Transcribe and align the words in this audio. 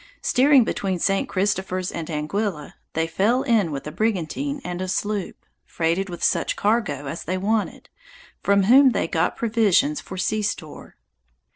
Steering 0.23 0.63
between 0.63 0.97
St. 0.97 1.29
Christopher's 1.29 1.91
and 1.91 2.07
Anguilla, 2.07 2.73
they 2.93 3.05
fell 3.05 3.43
in 3.43 3.71
with 3.71 3.85
a 3.85 3.91
brigantine 3.91 4.59
and 4.63 4.81
a 4.81 4.87
sloop, 4.87 5.45
freighted 5.63 6.09
with 6.09 6.23
such 6.23 6.55
cargo 6.55 7.05
as 7.05 7.23
they 7.25 7.37
wanted; 7.37 7.87
from 8.41 8.63
whom 8.63 8.93
they 8.93 9.07
got 9.07 9.37
provisions 9.37 10.01
for 10.01 10.17
sea 10.17 10.41
store. 10.41 10.95